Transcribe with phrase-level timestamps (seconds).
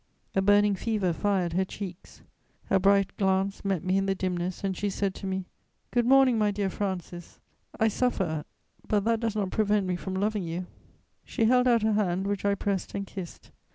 [0.33, 2.23] A burning fever fired her cheeks.
[2.71, 5.45] Her bright glance met me in the dimness, and she said to me:
[5.91, 7.39] "Good morning, my dear Francis.
[7.79, 8.43] I suffer,
[8.87, 10.65] but that does not prevent me from loving you."
[11.23, 13.51] She held out her hand, which I pressed and kissed.